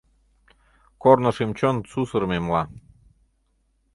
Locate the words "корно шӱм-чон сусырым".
1.01-2.31